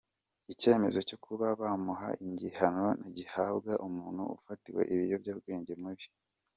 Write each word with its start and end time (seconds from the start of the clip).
icyemezo 0.53 0.99
cyo 1.09 1.17
kuba 1.25 1.45
bamuha 1.61 2.09
igihano 2.27 2.87
gihabwa 3.15 3.73
umuntu 3.87 4.21
ufatanwe 4.37 4.81
ibiyobyabwenge 4.93 5.73
muri. 5.83 6.03